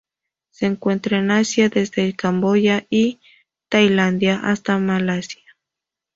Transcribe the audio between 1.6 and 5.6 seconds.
desde Camboya y Tailandia hasta Malasia.